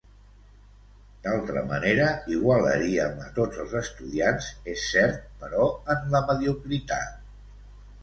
[1.27, 2.07] D'altra manera,
[2.37, 7.27] igualaríem a tots els estudiants, és cert, però en la mediocritat.